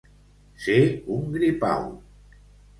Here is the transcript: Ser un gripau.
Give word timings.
Ser 0.63 0.79
un 1.17 1.29
gripau. 1.37 1.87